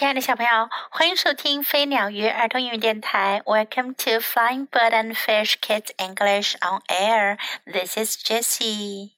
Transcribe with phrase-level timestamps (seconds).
[0.00, 3.42] 亲爱的小朋友，欢迎收听飞鸟鱼儿童英语电台。
[3.44, 7.36] Welcome to Flying Bird and Fish Kids English on Air.
[7.66, 9.10] This is Jessie.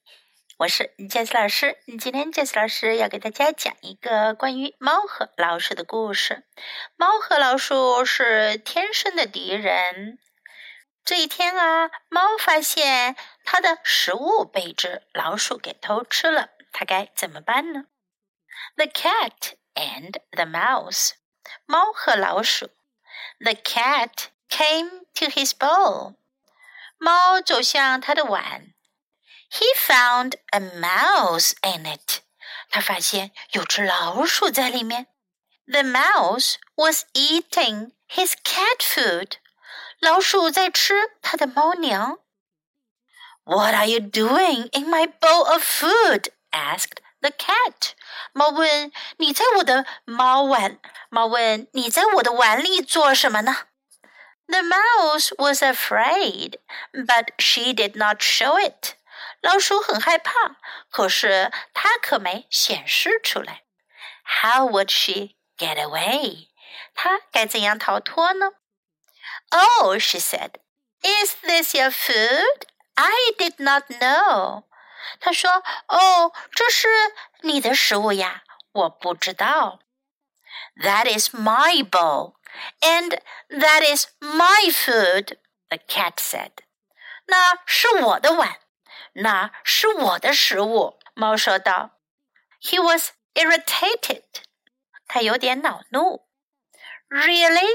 [0.56, 1.78] 我是 Jessie 老师。
[2.00, 6.42] 今天 Jessie 老师要给大家讲一个关于猫和老鼠的故事。
[6.96, 10.18] 猫和老鼠是天生的敌人。
[11.04, 13.14] 这一天啊，猫发现
[13.44, 17.84] 它的食物被一只老鼠给偷吃了，它该怎么办呢
[18.74, 21.11] ？The cat and the mouse，
[21.65, 22.69] 猫和老鼠。
[23.39, 26.15] The cat came to his bowl，
[26.97, 28.73] 猫走向他的碗。
[29.49, 32.21] He found a mouse in it，
[32.69, 35.07] 他发现有只老鼠在里面。
[35.65, 39.33] The mouse was eating his cat food，
[39.99, 42.19] 老鼠在吃它的猫粮。
[43.43, 46.31] What are you doing in my bowl of food?
[46.51, 47.93] asked the cat.
[48.33, 53.67] 猫问：“你在我的猫碗？”猫问：“你在我的碗里做什么呢？”
[54.47, 56.59] The mouse was afraid,
[56.93, 58.93] but she did not show it.
[59.41, 60.55] 老鼠很害怕，
[60.89, 63.63] 可是它可没显示出来。
[64.23, 66.47] How would she get away?
[66.95, 68.51] 它该怎样逃脱呢？
[69.49, 70.55] Oh, she said,
[71.01, 72.67] "Is this your food?
[72.95, 74.63] I did not know."
[75.19, 76.87] 他说：“哦，这是
[77.41, 79.79] 你的食物呀，我不知道。”
[80.81, 82.35] That is my bowl,
[82.81, 85.37] and that is my food.
[85.69, 86.51] The cat said.
[87.25, 88.57] 那是我的碗，
[89.13, 90.99] 那是我的食物。
[91.13, 91.91] 猫说道。
[92.61, 94.23] He was irritated.
[95.07, 96.27] 他有点恼怒。
[97.09, 97.69] Really,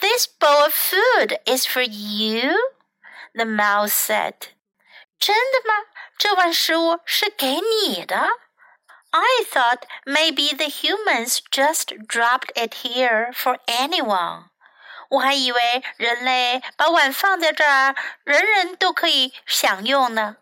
[0.00, 2.56] this bowl of food is for you?
[3.34, 4.34] The mouse said.
[5.22, 5.74] 真的吗？
[6.18, 8.28] 这碗食物是给你的。
[9.10, 14.44] I thought maybe the humans just dropped it here for anyone.
[15.10, 20.36] 我还以为人类把碗放在这儿，人人都可以享用呢。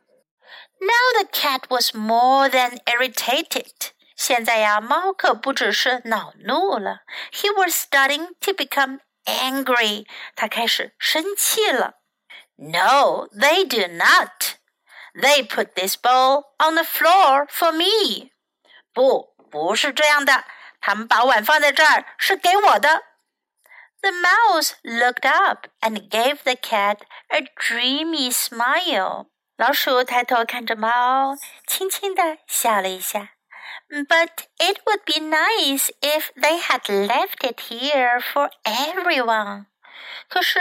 [0.79, 3.93] Now the cat was more than irritated.
[4.17, 10.07] 现在呀，猫可不只是恼怒了，He was starting to become angry.
[10.35, 11.95] 他开始生气了。
[12.57, 14.50] No, they do not.
[15.15, 18.31] They put this bowl on the floor for me.
[18.93, 20.45] 不，不是这样的。
[20.81, 23.03] 他们把碗放在这儿是给我的。
[24.03, 29.27] The mouse looked up and gave the cat a dreamy smile.
[29.57, 31.35] 老鼠抬头看着猫，
[31.67, 33.31] 轻轻地笑了一下。
[33.89, 39.67] But it would be nice if they had left it here for everyone.
[40.29, 40.61] 可是，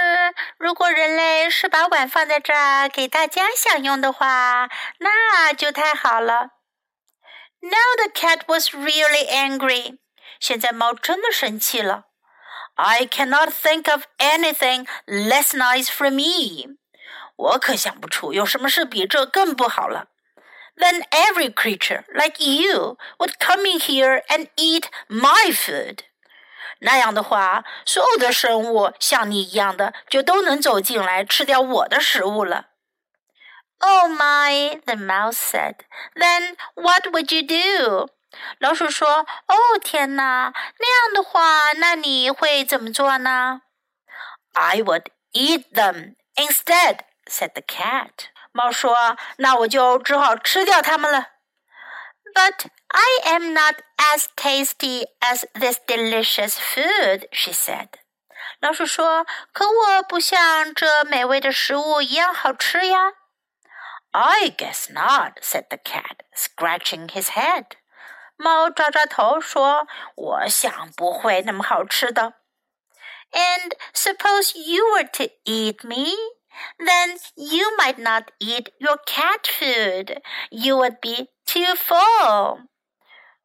[0.58, 6.50] 如果人类是把碗放在这儿给大家享用的话，那就太好了。
[7.62, 9.98] Now the cat was really angry.
[10.40, 12.06] 现在猫真的生气了。
[12.76, 16.78] I cannot think of anything less nice for me.
[17.36, 20.08] 我可想不出有什么事比这更不好了。
[20.76, 26.04] Then every creature like you would come in here and eat my food.
[26.81, 32.67] 那样的话，所有的生物像你一样的，就都能走进来吃掉我的食物了。
[33.79, 35.77] Oh my, the mouse said.
[36.15, 38.11] Then what would you do?
[38.59, 40.53] 老鼠说：“哦，天哪！
[40.79, 43.63] 那样的话，那你会怎么做呢？”
[44.53, 48.11] I would eat them instead, said the cat.
[48.53, 51.29] 猫说：“那我就只好吃掉它们了。”
[52.35, 57.90] But I am not as tasty as this delicious food, she said.
[58.62, 63.14] 老鼠说：“可我不像这美味的食物一样好吃呀。”
[64.12, 67.66] I guess not, said the cat, scratching his head.
[68.38, 72.34] 猫抓抓头说：“我想不会那么好吃的。”
[73.32, 76.16] And suppose you were to eat me,
[76.80, 80.22] then you might not eat your cat food.
[80.50, 82.69] You would be too full.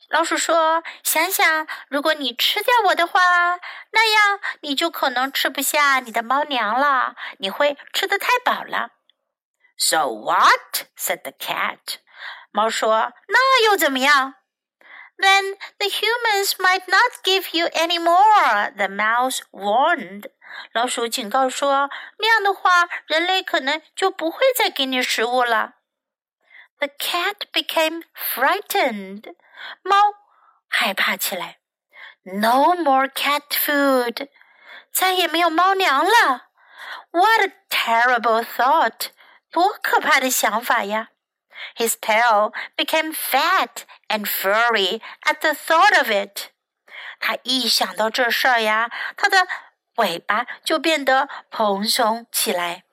[0.09, 3.59] 老鼠说：“想想，如果你吃掉我的话，
[3.91, 7.15] 那样你就可能吃不下你的猫粮了。
[7.39, 8.91] 你会吃的太饱了。”
[9.77, 10.85] So what?
[10.97, 11.97] said the cat.
[12.51, 14.35] 猫说：“那又怎么样？”
[15.17, 18.71] Then the humans might not give you any more.
[18.75, 20.29] The mouse warned.
[20.73, 25.75] 老鼠警告说：“那样的话，人类可能就不会再给你食物了。”
[26.79, 29.35] The cat became frightened.
[29.82, 29.96] 猫
[30.68, 31.58] 害怕起来。
[32.22, 34.28] No more cat food.
[34.92, 36.48] 再也没有猫粮了。
[37.10, 39.08] What a terrible thought!
[39.50, 41.08] 多可怕的想法呀！
[41.76, 46.50] His tail became fat and furry at the thought of it.
[47.18, 49.46] 他一想到这事儿呀，他的
[49.96, 52.84] 尾巴就变得蓬松起来。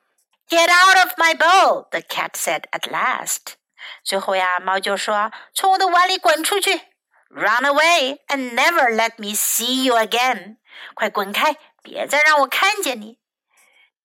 [0.48, 1.88] Get out of my bowl!
[1.90, 3.54] The cat said at last.
[4.04, 6.80] 最后呀，猫就说：“从我的碗里滚出去！
[7.30, 10.56] Run away and never let me see you again！
[10.94, 13.18] 快滚开，别再让我看见你。”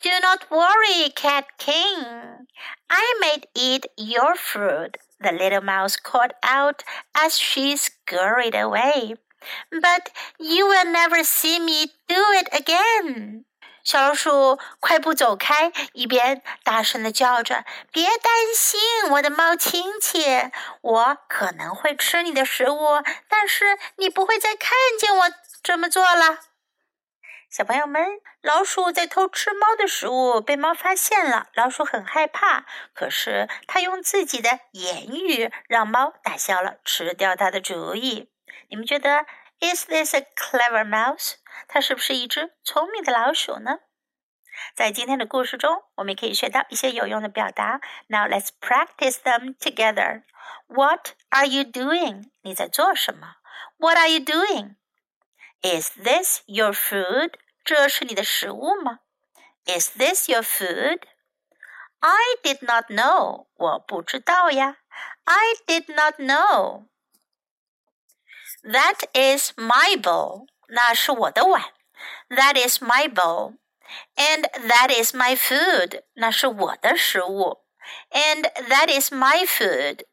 [0.02, 2.48] Do not worry, Cat King.
[2.88, 4.98] I may eat your fruit.
[5.20, 6.84] The little mouse called out
[7.14, 9.16] as she scurried away.
[9.72, 10.08] But
[10.38, 13.46] you will never see me do it again.
[13.89, 18.79] 小老鼠快步走开，一边大声的叫着：“别担心，
[19.13, 20.21] 我的猫亲戚，
[20.83, 25.31] 我可能会吃你的食物，但是你不会再看见我
[25.63, 26.41] 这么做了。”
[27.49, 32.67] 小朋友们，老鼠在偷吃猫的食物，被猫发现了，老鼠很害怕。
[32.93, 38.29] 可是它用自己的言语让猫打消了吃掉它的主意。
[38.69, 39.25] 你们觉得
[39.60, 41.36] ，Is this a clever mouse？
[41.68, 43.80] 它是不是一只聪明的老鼠呢？
[44.76, 47.82] 在今天的故事中，我们可以学到一些有用的表达。
[48.08, 50.24] Now let's practice them together.
[50.68, 52.30] What are you doing？
[52.42, 53.38] 你在做什么？
[53.78, 57.34] What are you doing？Is this your food？
[57.64, 59.00] 这是你的食物吗？
[59.66, 61.02] Is this your food?
[62.00, 63.48] I did not know.
[63.56, 64.78] 我不知道呀。
[65.24, 66.88] I did not know.
[68.64, 70.48] That is my bowl.
[70.68, 71.64] 那是我的碗。
[72.30, 73.58] That is my bowl.
[74.16, 76.04] And that is my food.
[76.14, 77.66] 那是我的食物。
[78.10, 80.06] And that is my food.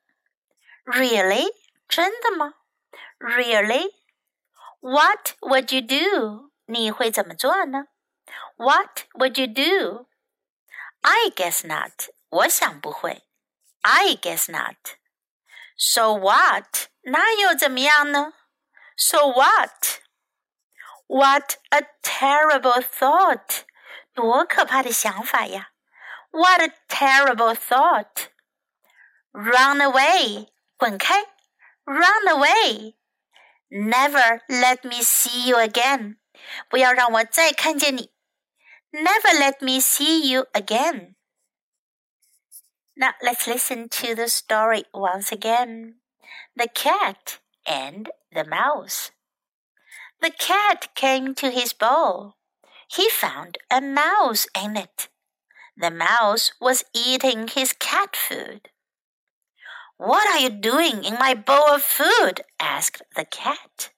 [0.85, 1.47] Really?
[1.89, 2.55] 真的吗？
[3.19, 3.91] Really?
[4.81, 6.51] What would you do?
[6.67, 7.87] 你会怎么做呢？
[8.57, 10.07] What would you do?
[11.03, 12.09] I guess not.
[12.29, 13.23] 我想不会。
[13.83, 14.97] I guess not.
[15.77, 16.89] So what?
[17.03, 18.35] 那又怎么样呢？
[18.97, 20.01] So what?
[21.07, 23.63] What a terrible thought!
[24.15, 25.71] 多可怕的想法呀！
[26.31, 28.29] What a terrible thought!
[29.33, 30.49] Run away!
[30.77, 31.27] 滚开！
[31.85, 32.95] Run away!
[33.71, 36.19] Never let me see you again.
[36.69, 38.13] 不要让我再看见你。
[38.93, 41.14] Never let me see you again.
[42.98, 45.96] Now let's listen to the story once again.
[46.56, 49.12] The cat and the mouse.
[50.22, 52.36] The cat came to his bowl.
[52.88, 55.10] He found a mouse in it.
[55.76, 58.70] The mouse was eating his cat food.
[59.98, 62.42] What are you doing in my bowl of food?
[62.62, 63.92] asked the cat.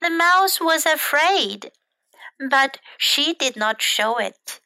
[0.00, 1.70] The mouse was afraid,
[2.50, 4.60] but she did not show it.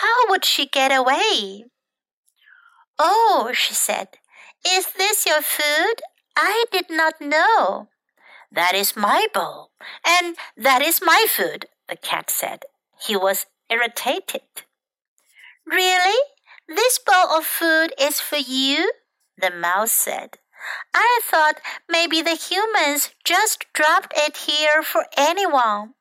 [0.00, 1.64] How would she get away?
[2.98, 4.08] Oh, she said,
[4.66, 5.94] is this your food?
[6.36, 7.88] I did not know.
[8.50, 9.70] That is my bowl,
[10.06, 12.64] and that is my food, the cat said.
[13.06, 14.42] He was irritated.
[15.66, 16.18] Really?
[16.68, 18.90] This bowl of food is for you?
[19.38, 20.38] the mouse said.
[20.94, 25.94] I thought maybe the humans just dropped it here for anyone.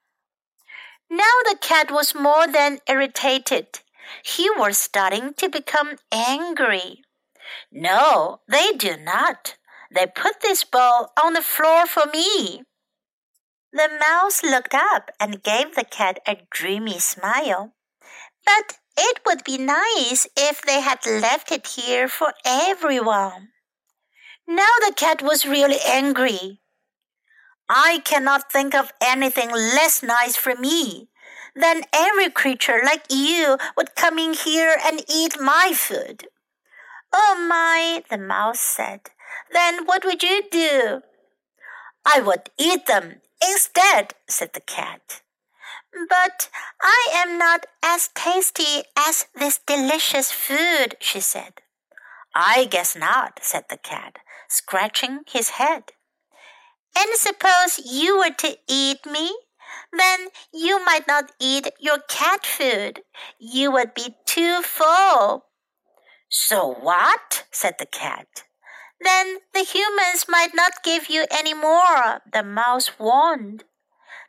[1.10, 3.80] Now the cat was more than irritated.
[4.24, 7.04] He was starting to become angry.
[7.72, 9.56] No, they do not.
[9.94, 12.64] They put this bowl on the floor for me.
[13.72, 17.74] The mouse looked up and gave the cat a dreamy smile.
[18.46, 23.50] But it would be nice if they had left it here for everyone.
[24.48, 26.62] Now the cat was really angry.
[27.68, 31.10] I cannot think of anything less nice for me
[31.56, 36.28] than every creature like you would come in here and eat my food.
[37.14, 39.02] Oh my, the mouse said.
[39.52, 41.02] Then what would you do?
[42.06, 45.22] I would eat them instead, said the cat.
[46.10, 46.50] But
[46.82, 51.62] I am not as tasty as this delicious food, she said.
[52.36, 54.18] I guess not, said the cat,
[54.50, 55.94] scratching his head.
[56.98, 59.34] And suppose you were to eat me?
[59.92, 63.02] Then you might not eat your cat food.
[63.40, 65.46] You would be too full.
[66.30, 67.46] So what?
[67.52, 68.28] said the cat.
[69.00, 73.64] Then the humans might not give you any more, the mouse warned.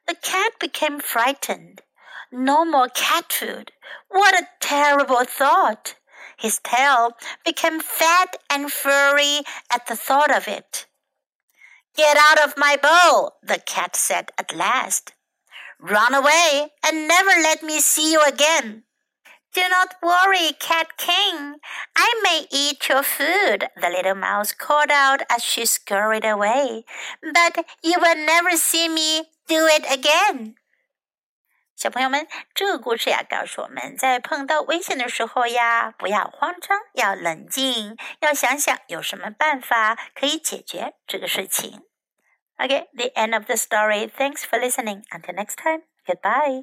[0.07, 1.83] The cat became frightened.
[2.31, 3.73] No more cat food.
[4.09, 5.95] What a terrible thought!
[6.37, 7.13] His tail
[7.45, 9.41] became fat and furry
[9.73, 10.87] at the thought of it.
[11.97, 15.13] Get out of my bowl, the cat said at last.
[15.79, 18.85] Run away and never let me see you again.
[19.55, 21.57] Do not worry, Cat King.
[21.97, 26.85] I may eat your food, the little mouse called out as she scurried away.
[27.23, 30.57] But you will never see me do it again.
[31.75, 41.83] 小朋友们，这个故事呀，告诉我们在碰到危险的时候呀，不要慌张，要冷静，要想想有什么办法可以解决这个事情。
[42.63, 44.07] Okay, the end of the story.
[44.09, 45.05] Thanks for listening.
[45.13, 46.63] Until next time, goodbye.